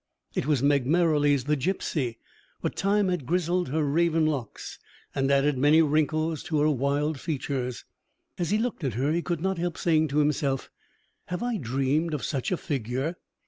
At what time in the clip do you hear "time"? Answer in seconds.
2.75-3.07